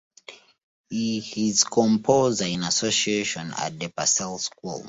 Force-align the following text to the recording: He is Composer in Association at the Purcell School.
He 0.89 1.23
is 1.49 1.63
Composer 1.63 2.45
in 2.45 2.63
Association 2.63 3.53
at 3.55 3.79
the 3.79 3.89
Purcell 3.89 4.39
School. 4.39 4.79